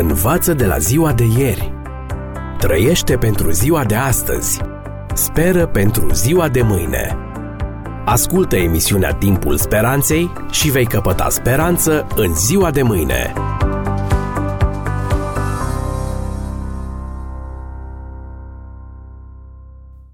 Învață 0.00 0.54
de 0.54 0.66
la 0.66 0.78
ziua 0.78 1.12
de 1.12 1.24
ieri. 1.38 1.72
Trăiește 2.58 3.16
pentru 3.16 3.50
ziua 3.50 3.84
de 3.84 3.94
astăzi. 3.94 4.60
Speră 5.14 5.66
pentru 5.66 6.12
ziua 6.12 6.48
de 6.48 6.62
mâine. 6.62 7.16
Ascultă 8.04 8.56
emisiunea 8.56 9.12
Timpul 9.14 9.56
Speranței 9.56 10.32
și 10.50 10.70
vei 10.70 10.86
căpăta 10.86 11.28
speranță 11.28 12.06
în 12.16 12.34
ziua 12.34 12.70
de 12.70 12.82
mâine. 12.82 13.32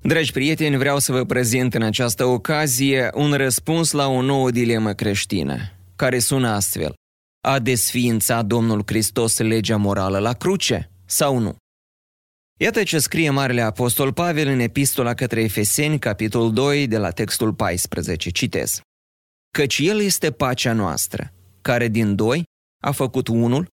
Dragi 0.01 0.33
prieteni, 0.33 0.77
vreau 0.77 0.99
să 0.99 1.13
vă 1.13 1.25
prezint 1.25 1.75
în 1.75 1.83
această 1.83 2.25
ocazie 2.25 3.11
un 3.15 3.33
răspuns 3.33 3.93
la 3.93 4.09
o 4.09 4.23
nouă 4.23 4.51
dilemă 4.51 4.93
creștină, 4.93 5.57
care 5.97 6.19
sună 6.19 6.49
astfel. 6.49 6.95
A 7.47 7.59
desființat 7.59 8.47
Domnul 8.47 8.83
Hristos 8.87 9.39
legea 9.39 9.77
morală 9.77 10.19
la 10.19 10.33
cruce 10.33 10.91
sau 11.05 11.39
nu? 11.39 11.57
Iată 12.61 12.83
ce 12.83 12.99
scrie 12.99 13.31
Marele 13.31 13.61
Apostol 13.61 14.13
Pavel 14.13 14.49
în 14.49 14.59
epistola 14.59 15.15
către 15.15 15.43
Efeseni, 15.43 15.99
capitolul 15.99 16.53
2, 16.53 16.87
de 16.87 16.99
la 16.99 17.11
textul 17.11 17.55
14. 17.55 18.31
Citez. 18.31 18.81
Căci 19.51 19.79
El 19.79 20.01
este 20.01 20.31
pacea 20.31 20.73
noastră, 20.73 21.33
care 21.61 21.89
din 21.89 22.15
doi 22.15 22.45
a 22.83 22.91
făcut 22.91 23.29
unul 23.29 23.69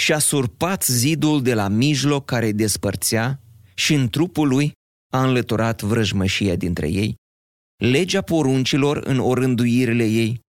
și 0.00 0.12
a 0.12 0.18
surpat 0.18 0.84
zidul 0.84 1.42
de 1.42 1.54
la 1.54 1.68
mijloc 1.68 2.24
care 2.24 2.46
îi 2.46 2.52
despărțea 2.52 3.40
și 3.74 3.94
în 3.94 4.08
trupul 4.08 4.48
lui 4.48 4.72
a 5.12 5.24
înlăturat 5.24 5.82
vrăjmășia 5.82 6.56
dintre 6.56 6.88
ei, 6.88 7.14
legea 7.82 8.22
poruncilor 8.22 8.96
în 8.96 9.18
orânduirile 9.18 10.04
ei, 10.04 10.40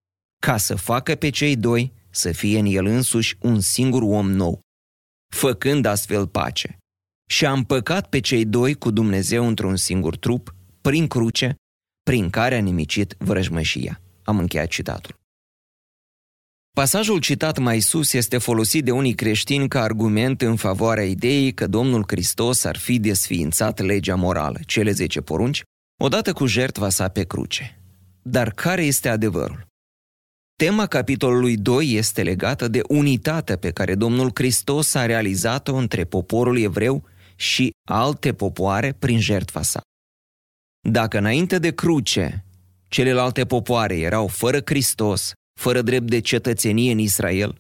ca 0.42 0.58
să 0.58 0.76
facă 0.76 1.16
pe 1.16 1.30
cei 1.30 1.56
doi 1.56 2.02
să 2.14 2.32
fie 2.32 2.60
în 2.60 2.66
el 2.66 2.86
însuși 2.86 3.38
un 3.42 3.60
singur 3.60 4.02
om 4.02 4.32
nou, 4.32 4.60
făcând 5.36 5.86
astfel 5.86 6.28
pace. 6.28 6.78
Și 7.30 7.46
a 7.46 7.52
împăcat 7.52 8.10
pe 8.10 8.20
cei 8.20 8.46
doi 8.46 8.74
cu 8.74 8.92
Dumnezeu 8.92 9.48
într-un 9.48 9.76
singur 9.76 10.18
trup, 10.18 10.56
prin 10.82 11.08
cruce, 11.08 11.56
prin 12.04 12.30
care 12.30 12.56
a 12.56 12.60
nimicit 12.60 13.16
vrăjmășia. 13.18 14.02
Am 14.24 14.40
încheiat 14.40 14.68
citatul. 14.68 15.22
Pasajul 16.76 17.20
citat 17.20 17.58
mai 17.58 17.80
sus 17.80 18.14
este 18.14 18.38
folosit 18.38 18.84
de 18.84 18.92
unii 18.92 19.14
creștini 19.14 19.68
ca 19.68 19.82
argument 19.82 20.42
în 20.42 20.56
favoarea 20.56 21.04
ideii 21.06 21.54
că 21.54 21.68
Domnul 21.68 22.04
Hristos 22.08 22.64
ar 22.64 22.78
fi 22.78 23.00
desființat 23.00 23.80
legea 23.80 24.16
morală, 24.16 24.60
cele 24.66 24.92
zece 24.92 25.22
porunci, 25.22 25.64
odată 26.02 26.34
cu 26.34 26.46
jertva 26.46 26.90
sa 26.90 27.08
pe 27.08 27.24
cruce. 27.24 27.80
Dar 28.22 28.52
care 28.52 28.84
este 28.84 29.10
adevărul? 29.10 29.73
Tema 30.56 30.86
capitolului 30.86 31.58
2 31.58 31.94
este 31.94 32.24
legată 32.24 32.68
de 32.68 32.82
unitatea 32.88 33.58
pe 33.58 33.72
care 33.72 33.96
Domnul 33.96 34.32
Hristos 34.34 34.94
a 34.94 35.06
realizat-o 35.06 35.76
între 35.76 36.04
poporul 36.04 36.58
evreu 36.58 37.04
și 37.36 37.72
alte 37.90 38.34
popoare 38.34 38.94
prin 38.94 39.20
jertfa 39.20 39.62
sa. 39.62 39.82
Dacă 40.90 41.18
înainte 41.18 41.60
de 41.60 41.74
cruce 41.74 42.46
celelalte 42.88 43.46
popoare 43.46 43.98
erau 44.00 44.28
fără 44.28 44.62
Hristos, 44.66 45.32
fără 45.60 45.82
drept 45.82 46.08
de 46.10 46.20
cetățenie 46.20 46.92
în 46.92 46.98
Israel, 46.98 47.58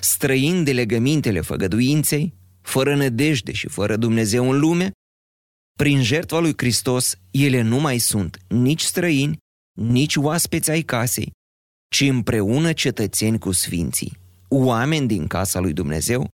străini 0.00 0.64
de 0.64 0.72
legămintele 0.72 1.40
făgăduinței, 1.40 2.34
fără 2.62 2.94
nădejde 2.94 3.52
și 3.52 3.68
fără 3.68 3.96
Dumnezeu 3.96 4.50
în 4.50 4.58
lume, 4.58 4.90
prin 5.78 6.02
jertfa 6.02 6.38
lui 6.38 6.52
Hristos, 6.56 7.16
ele 7.30 7.62
nu 7.62 7.80
mai 7.80 7.98
sunt 7.98 8.38
nici 8.48 8.82
străini, 8.82 9.38
nici 9.78 10.16
oaspeți 10.16 10.70
ai 10.70 10.82
casei, 10.82 11.32
ci 11.88 12.00
împreună 12.00 12.72
cetățeni 12.72 13.38
cu 13.38 13.52
sfinții, 13.52 14.18
oameni 14.48 15.06
din 15.06 15.26
casa 15.26 15.60
lui 15.60 15.72
Dumnezeu, 15.72 16.28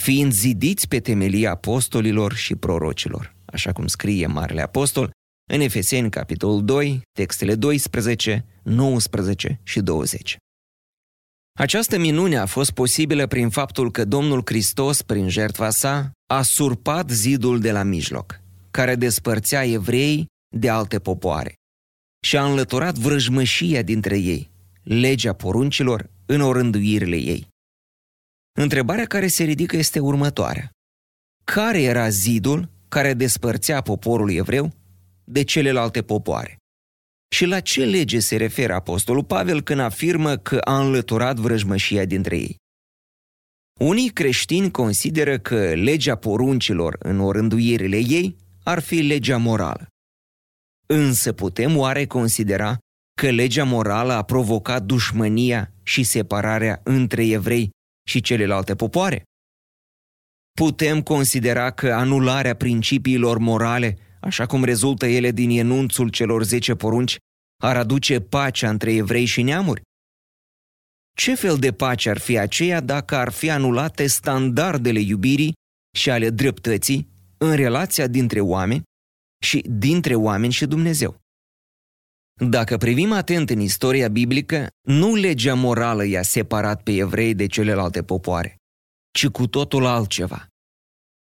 fiind 0.00 0.32
zidiți 0.32 0.88
pe 0.88 1.00
temelia 1.00 1.50
apostolilor 1.50 2.34
și 2.34 2.54
prorocilor, 2.54 3.34
așa 3.44 3.72
cum 3.72 3.86
scrie 3.86 4.26
Marele 4.26 4.62
Apostol 4.62 5.10
în 5.50 5.60
Efeseni, 5.60 6.10
capitolul 6.10 6.64
2, 6.64 7.02
textele 7.12 7.54
12, 7.54 8.44
19 8.62 9.60
și 9.62 9.80
20. 9.80 10.36
Această 11.58 11.98
minune 11.98 12.36
a 12.36 12.46
fost 12.46 12.70
posibilă 12.70 13.26
prin 13.26 13.48
faptul 13.48 13.90
că 13.90 14.04
Domnul 14.04 14.42
Hristos, 14.44 15.02
prin 15.02 15.28
jertfa 15.28 15.70
sa, 15.70 16.10
a 16.30 16.42
surpat 16.42 17.10
zidul 17.10 17.60
de 17.60 17.72
la 17.72 17.82
mijloc, 17.82 18.40
care 18.70 18.94
despărțea 18.94 19.64
evreii 19.64 20.26
de 20.56 20.68
alte 20.68 20.98
popoare 20.98 21.54
și 22.26 22.36
a 22.36 22.44
înlăturat 22.44 22.94
vrăjmășia 22.94 23.82
dintre 23.82 24.18
ei, 24.18 24.50
legea 24.84 25.32
poruncilor 25.32 26.10
în 26.26 26.40
orânduirile 26.40 27.16
ei. 27.16 27.48
Întrebarea 28.58 29.04
care 29.04 29.26
se 29.26 29.44
ridică 29.44 29.76
este 29.76 29.98
următoarea. 29.98 30.70
Care 31.44 31.82
era 31.82 32.08
zidul 32.08 32.68
care 32.88 33.14
despărțea 33.14 33.80
poporul 33.80 34.30
evreu 34.30 34.72
de 35.24 35.44
celelalte 35.44 36.02
popoare? 36.02 36.56
Și 37.34 37.44
la 37.44 37.60
ce 37.60 37.84
lege 37.84 38.18
se 38.18 38.36
referă 38.36 38.74
Apostolul 38.74 39.24
Pavel 39.24 39.62
când 39.62 39.80
afirmă 39.80 40.36
că 40.36 40.58
a 40.58 40.80
înlăturat 40.80 41.36
vrăjmășia 41.36 42.04
dintre 42.04 42.36
ei? 42.36 42.56
Unii 43.80 44.08
creștini 44.08 44.70
consideră 44.70 45.38
că 45.38 45.74
legea 45.74 46.16
poruncilor 46.16 46.96
în 46.98 47.20
orânduirile 47.20 47.96
ei 47.96 48.36
ar 48.64 48.80
fi 48.80 48.94
legea 49.00 49.36
morală. 49.36 49.86
Însă 50.86 51.32
putem 51.32 51.76
oare 51.76 52.06
considera 52.06 52.78
că 53.20 53.30
legea 53.30 53.64
morală 53.64 54.12
a 54.12 54.22
provocat 54.22 54.82
dușmănia 54.82 55.72
și 55.82 56.02
separarea 56.02 56.80
între 56.84 57.26
evrei 57.26 57.70
și 58.08 58.20
celelalte 58.20 58.74
popoare? 58.74 59.22
Putem 60.58 61.02
considera 61.02 61.70
că 61.70 61.92
anularea 61.92 62.54
principiilor 62.54 63.38
morale, 63.38 63.98
așa 64.20 64.46
cum 64.46 64.64
rezultă 64.64 65.06
ele 65.06 65.30
din 65.30 65.50
enunțul 65.50 66.08
celor 66.08 66.42
zece 66.42 66.74
porunci, 66.74 67.16
ar 67.62 67.76
aduce 67.76 68.20
pacea 68.20 68.68
între 68.68 68.92
evrei 68.92 69.24
și 69.24 69.42
neamuri? 69.42 69.82
Ce 71.16 71.34
fel 71.34 71.56
de 71.56 71.72
pace 71.72 72.10
ar 72.10 72.18
fi 72.18 72.38
aceea 72.38 72.80
dacă 72.80 73.16
ar 73.16 73.32
fi 73.32 73.50
anulate 73.50 74.06
standardele 74.06 75.00
iubirii 75.00 75.52
și 75.96 76.10
ale 76.10 76.30
dreptății 76.30 77.08
în 77.38 77.54
relația 77.54 78.06
dintre 78.06 78.40
oameni 78.40 78.82
și 79.42 79.64
dintre 79.68 80.14
oameni 80.14 80.52
și 80.52 80.66
Dumnezeu? 80.66 81.23
Dacă 82.40 82.76
privim 82.76 83.12
atent 83.12 83.50
în 83.50 83.60
istoria 83.60 84.08
biblică, 84.08 84.68
nu 84.82 85.14
legea 85.14 85.54
morală 85.54 86.04
i-a 86.04 86.22
separat 86.22 86.82
pe 86.82 86.92
evrei 86.92 87.34
de 87.34 87.46
celelalte 87.46 88.02
popoare, 88.02 88.56
ci 89.10 89.26
cu 89.26 89.46
totul 89.46 89.86
altceva. 89.86 90.46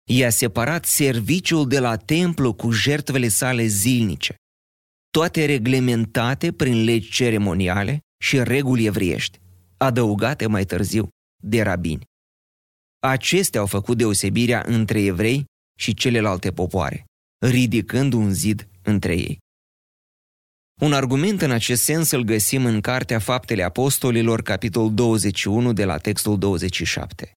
I-a 0.09 0.29
separat 0.29 0.85
serviciul 0.85 1.67
de 1.67 1.79
la 1.79 1.95
templu 1.97 2.53
cu 2.53 2.71
jertvele 2.71 3.27
sale 3.27 3.65
zilnice, 3.65 4.35
toate 5.09 5.45
reglementate 5.45 6.51
prin 6.51 6.83
legi 6.83 7.11
ceremoniale 7.11 7.99
și 8.23 8.43
reguli 8.43 8.85
evriești, 8.85 9.39
adăugate 9.77 10.47
mai 10.47 10.65
târziu 10.65 11.09
de 11.43 11.61
rabini. 11.61 12.05
Acestea 12.99 13.59
au 13.59 13.65
făcut 13.65 13.97
deosebirea 13.97 14.63
între 14.65 15.01
evrei 15.01 15.45
și 15.79 15.93
celelalte 15.93 16.51
popoare, 16.51 17.05
ridicând 17.45 18.13
un 18.13 18.33
zid 18.33 18.67
între 18.83 19.15
ei. 19.15 19.37
Un 20.79 20.93
argument 20.93 21.41
în 21.41 21.51
acest 21.51 21.83
sens 21.83 22.11
îl 22.11 22.23
găsim 22.23 22.65
în 22.65 22.81
Cartea 22.81 23.19
Faptele 23.19 23.63
Apostolilor, 23.63 24.41
capitolul 24.41 24.93
21, 24.93 25.73
de 25.73 25.85
la 25.85 25.97
textul 25.97 26.37
27. 26.37 27.31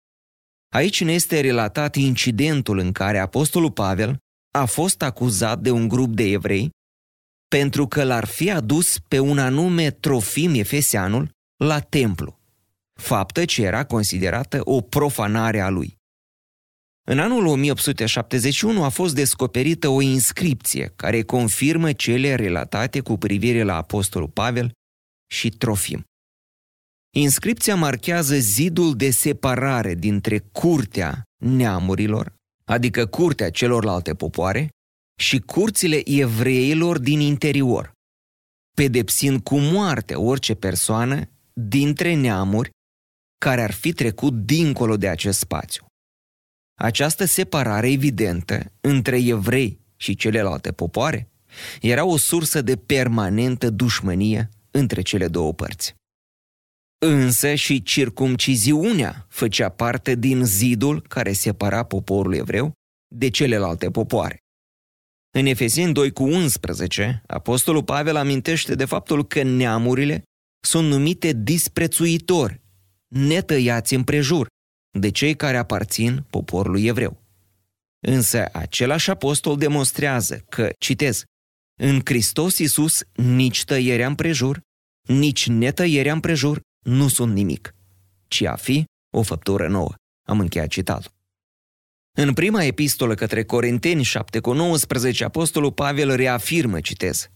Aici 0.74 1.04
ne 1.04 1.12
este 1.12 1.40
relatat 1.40 1.96
incidentul 1.96 2.78
în 2.78 2.92
care 2.92 3.18
Apostolul 3.18 3.70
Pavel 3.70 4.16
a 4.50 4.64
fost 4.64 5.02
acuzat 5.02 5.60
de 5.60 5.70
un 5.70 5.88
grup 5.88 6.14
de 6.14 6.22
evrei 6.22 6.70
pentru 7.48 7.86
că 7.86 8.04
l-ar 8.04 8.24
fi 8.24 8.50
adus 8.50 8.98
pe 8.98 9.18
un 9.18 9.38
anume 9.38 9.90
Trofim 9.90 10.54
Efeseanul 10.54 11.30
la 11.64 11.80
templu, 11.80 12.38
faptă 13.00 13.44
ce 13.44 13.62
era 13.62 13.84
considerată 13.84 14.60
o 14.64 14.80
profanare 14.80 15.60
a 15.60 15.68
lui. 15.68 15.96
În 17.04 17.18
anul 17.18 17.46
1871 17.46 18.84
a 18.84 18.88
fost 18.88 19.14
descoperită 19.14 19.88
o 19.88 20.00
inscripție 20.00 20.92
care 20.96 21.22
confirmă 21.22 21.92
cele 21.92 22.34
relatate 22.34 23.00
cu 23.00 23.16
privire 23.16 23.62
la 23.62 23.76
Apostolul 23.76 24.28
Pavel 24.28 24.72
și 25.30 25.50
Trofim. 25.50 26.04
Inscripția 27.16 27.76
marchează 27.76 28.34
zidul 28.34 28.96
de 28.96 29.10
separare 29.10 29.94
dintre 29.94 30.38
curtea 30.38 31.22
neamurilor, 31.44 32.34
adică 32.64 33.06
curtea 33.06 33.50
celorlalte 33.50 34.14
popoare, 34.14 34.68
și 35.20 35.38
curțile 35.38 36.02
evreilor 36.04 36.98
din 36.98 37.20
interior, 37.20 37.92
pedepsind 38.76 39.42
cu 39.42 39.58
moarte 39.58 40.14
orice 40.14 40.54
persoană 40.54 41.28
dintre 41.52 42.14
neamuri 42.14 42.70
care 43.38 43.62
ar 43.62 43.72
fi 43.72 43.92
trecut 43.92 44.32
dincolo 44.32 44.96
de 44.96 45.08
acest 45.08 45.38
spațiu. 45.38 45.86
Această 46.82 47.24
separare 47.24 47.90
evidentă 47.90 48.72
între 48.80 49.18
evrei 49.18 49.80
și 49.96 50.14
celelalte 50.14 50.72
popoare 50.72 51.30
era 51.80 52.04
o 52.04 52.16
sursă 52.16 52.62
de 52.62 52.76
permanentă 52.76 53.70
dușmănie 53.70 54.48
între 54.70 55.02
cele 55.02 55.28
două 55.28 55.52
părți. 55.52 55.94
Însă 56.98 57.54
și 57.54 57.82
circumciziunea 57.82 59.26
făcea 59.28 59.68
parte 59.68 60.14
din 60.14 60.44
zidul 60.44 61.00
care 61.00 61.32
separa 61.32 61.82
poporul 61.82 62.34
evreu 62.34 62.72
de 63.14 63.30
celelalte 63.30 63.90
popoare. 63.90 64.38
În 65.38 65.46
Efeseni 65.46 65.92
2 65.92 66.12
cu 66.12 66.22
11, 66.22 67.22
Apostolul 67.26 67.84
Pavel 67.84 68.16
amintește 68.16 68.74
de 68.74 68.84
faptul 68.84 69.26
că 69.26 69.42
neamurile 69.42 70.22
sunt 70.64 70.88
numite 70.88 71.32
disprețuitori, 71.32 72.60
netăiați 73.08 73.94
împrejur, 73.94 74.46
de 74.98 75.10
cei 75.10 75.36
care 75.36 75.56
aparțin 75.56 76.24
poporului 76.30 76.86
evreu. 76.86 77.20
Însă 78.06 78.48
același 78.52 79.10
apostol 79.10 79.56
demonstrează 79.56 80.44
că, 80.48 80.70
citez, 80.78 81.24
în 81.80 82.00
Hristos 82.04 82.58
Iisus 82.58 83.02
nici 83.14 83.64
tăierea 83.64 84.06
împrejur, 84.06 84.60
nici 85.08 85.48
netăierea 85.48 86.12
împrejur 86.12 86.60
nu 86.84 87.08
sunt 87.08 87.32
nimic, 87.32 87.74
ci 88.28 88.42
a 88.42 88.54
fi 88.54 88.84
o 89.14 89.22
făptură 89.22 89.68
nouă. 89.68 89.94
Am 90.28 90.40
încheiat 90.40 90.68
citatul. 90.68 91.10
În 92.18 92.32
prima 92.32 92.62
epistolă 92.62 93.14
către 93.14 93.44
Corinteni 93.44 94.02
7 94.02 94.40
cu 94.40 94.52
19, 94.52 95.24
apostolul 95.24 95.72
Pavel 95.72 96.16
reafirmă, 96.16 96.80
citez, 96.80 97.28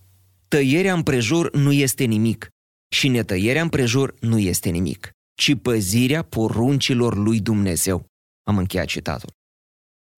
Tăierea 0.48 0.92
împrejur 0.92 1.56
nu 1.56 1.72
este 1.72 2.04
nimic 2.04 2.48
și 2.88 3.08
netăierea 3.08 3.62
împrejur 3.62 4.14
nu 4.20 4.38
este 4.38 4.68
nimic, 4.68 5.10
ci 5.36 5.54
păzirea 5.62 6.22
poruncilor 6.22 7.16
lui 7.16 7.40
Dumnezeu. 7.40 8.06
Am 8.42 8.58
încheiat 8.58 8.86
citatul. 8.86 9.30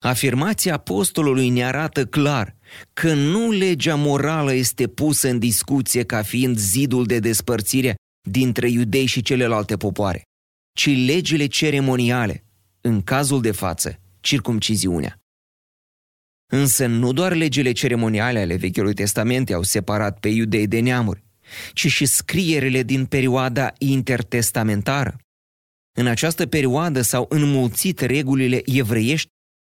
Afirmația 0.05 0.75
apostolului 0.75 1.49
ne 1.49 1.65
arată 1.65 2.07
clar 2.07 2.57
că 2.93 3.15
nu 3.15 3.51
legea 3.51 3.95
morală 3.95 4.53
este 4.53 4.87
pusă 4.87 5.29
în 5.29 5.39
discuție 5.39 6.05
ca 6.05 6.23
fiind 6.23 6.59
zidul 6.59 7.07
de 7.07 7.19
despărțire 7.19 7.95
dintre 8.29 8.69
iudei 8.69 9.07
și 9.07 9.23
celelalte 9.23 9.77
popoare, 9.77 10.23
ci 10.73 10.87
legile 10.87 11.47
ceremoniale, 11.47 12.45
în 12.81 13.03
cazul 13.03 13.41
de 13.41 13.51
față, 13.51 14.01
circumciziunea. 14.21 15.19
Însă 16.53 16.87
nu 16.87 17.13
doar 17.13 17.35
legile 17.35 17.73
ceremoniale 17.73 18.41
ale 18.41 18.57
Vechiului 18.57 18.95
Testament 18.95 19.51
au 19.51 19.63
separat 19.63 20.21
pe 20.21 20.29
iudei 20.29 20.67
de 20.67 20.81
neamuri, 20.81 21.25
ci 21.73 21.87
și 21.87 22.07
scrierile 22.07 22.83
din 22.83 23.07
perioada 23.07 23.73
intertestamentară. 23.79 25.17
În 25.99 26.07
această 26.07 26.47
perioadă 26.47 27.01
s-au 27.01 27.27
înmulțit 27.29 28.01
regulile 28.01 28.63
evreiești 28.65 29.29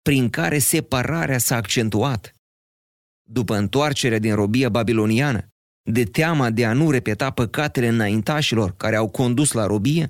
prin 0.02 0.30
care 0.30 0.58
separarea 0.58 1.38
s-a 1.38 1.56
accentuat. 1.56 2.34
După 3.30 3.56
întoarcerea 3.56 4.20
din 4.20 4.36
robia 4.36 4.70
babiloniană, 4.70 5.48
de 5.92 6.04
teama 6.04 6.50
de 6.50 6.66
a 6.66 6.74
nu 6.74 6.92
repeta 6.92 7.32
păcatele 7.32 7.88
înaintașilor 7.88 8.76
care 8.76 8.96
au 8.96 9.10
condus 9.10 9.52
la 9.52 9.66
robie, 9.66 10.10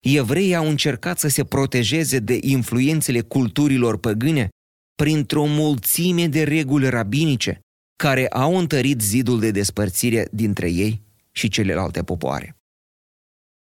evreii 0.00 0.54
au 0.54 0.68
încercat 0.68 1.18
să 1.18 1.28
se 1.28 1.44
protejeze 1.44 2.18
de 2.18 2.38
influențele 2.40 3.20
culturilor 3.20 3.98
păgâne 3.98 4.48
printr-o 4.94 5.44
mulțime 5.44 6.26
de 6.26 6.42
reguli 6.42 6.88
rabinice 6.88 7.60
care 8.00 8.28
au 8.28 8.56
întărit 8.56 9.00
zidul 9.00 9.40
de 9.40 9.50
despărțire 9.50 10.28
dintre 10.32 10.70
ei 10.70 11.02
și 11.30 11.48
celelalte 11.48 12.02
popoare. 12.02 12.56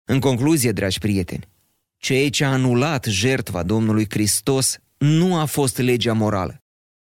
În 0.04 0.20
concluzie, 0.20 0.72
dragi 0.72 0.98
prieteni, 0.98 1.48
ceea 1.96 2.30
ce 2.30 2.44
a 2.44 2.52
anulat 2.52 3.04
jertva 3.04 3.62
Domnului 3.62 4.06
Hristos 4.08 4.78
nu 4.98 5.36
a 5.36 5.44
fost 5.44 5.78
legea 5.78 6.12
morală, 6.12 6.58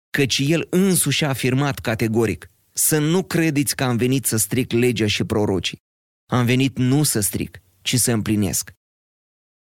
căci 0.10 0.42
El 0.46 0.68
însuși 0.70 1.24
a 1.26 1.28
afirmat 1.28 1.80
categoric 1.80 2.50
să 2.72 2.98
nu 3.00 3.24
credeți 3.24 3.76
că 3.76 3.84
am 3.84 3.98
venit 3.98 4.26
să 4.26 4.38
stric 4.38 4.72
legea 4.72 5.08
și 5.08 5.24
prorocii. 5.24 5.82
Am 6.26 6.46
venit 6.46 6.78
nu 6.78 7.04
să 7.04 7.20
stric, 7.20 7.62
ci 7.82 7.96
să 7.96 8.12
împlinesc. 8.12 8.72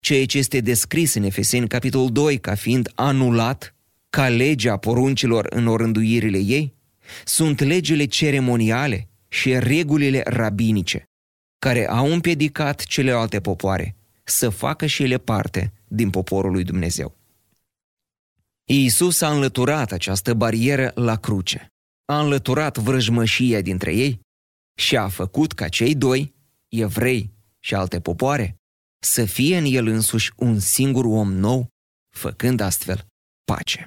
Ceea 0.00 0.26
ce 0.26 0.38
este 0.38 0.60
descris 0.60 1.14
în 1.14 1.22
Efeseni 1.22 1.68
capitolul 1.68 2.12
2 2.12 2.38
ca 2.38 2.54
fiind 2.54 2.92
anulat 2.94 3.74
ca 4.10 4.28
legea 4.28 4.76
poruncilor 4.76 5.46
în 5.50 5.66
orânduirile 5.66 6.38
ei, 6.38 6.80
sunt 7.24 7.60
legile 7.60 8.04
ceremoniale 8.04 9.08
și 9.28 9.58
regulile 9.58 10.22
rabinice, 10.26 11.04
care 11.58 11.88
au 11.88 12.12
împiedicat 12.12 12.84
celelalte 12.84 13.40
popoare 13.40 13.96
să 14.24 14.48
facă 14.48 14.86
și 14.86 15.02
ele 15.02 15.18
parte 15.18 15.72
din 15.88 16.10
poporul 16.10 16.52
lui 16.52 16.64
Dumnezeu. 16.64 17.16
Iisus 18.64 19.20
a 19.20 19.32
înlăturat 19.32 19.92
această 19.92 20.34
barieră 20.34 20.92
la 20.94 21.16
cruce, 21.16 21.66
a 22.04 22.20
înlăturat 22.20 22.78
vrăjmășia 22.78 23.60
dintre 23.60 23.94
ei 23.94 24.20
și 24.78 24.96
a 24.96 25.08
făcut 25.08 25.52
ca 25.52 25.68
cei 25.68 25.94
doi, 25.94 26.34
evrei 26.68 27.30
și 27.58 27.74
alte 27.74 28.00
popoare, 28.00 28.56
să 29.02 29.24
fie 29.24 29.56
în 29.56 29.64
el 29.64 29.86
însuși 29.86 30.32
un 30.36 30.58
singur 30.58 31.04
om 31.04 31.32
nou, 31.32 31.68
făcând 32.16 32.60
astfel 32.60 33.06
pace. 33.44 33.86